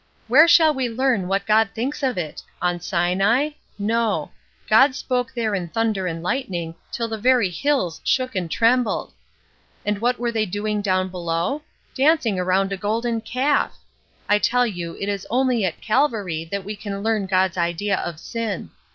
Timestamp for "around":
12.39-12.73